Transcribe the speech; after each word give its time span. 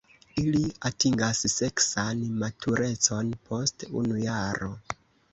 Ili 0.43 0.59
atingas 0.89 1.41
seksan 1.55 2.23
maturecon 2.43 3.29
post 3.51 3.85
unu 4.01 4.17
jaro. 4.23 4.71